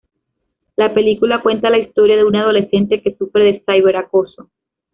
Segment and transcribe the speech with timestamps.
[0.77, 4.49] La película cuenta la historia de una adolescente que sufre de cyber acoso.